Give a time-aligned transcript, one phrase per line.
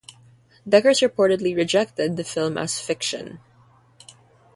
[0.67, 3.39] Deckers reportedly rejected the film as "fiction".